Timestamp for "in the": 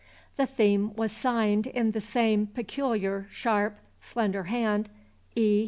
1.67-2.01